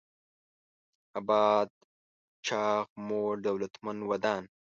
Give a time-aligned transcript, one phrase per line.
[1.19, 1.69] اباد:
[2.45, 4.43] چاغ، موړ، دولتمن، ودان